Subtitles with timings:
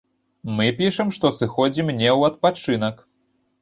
[0.59, 2.95] Мы пішам, што сыходзім не ў адпачынак!